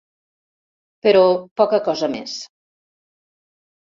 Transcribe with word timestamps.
Però 1.07 1.21
poca 1.61 1.79
cosa 1.87 2.09
més. 2.13 2.39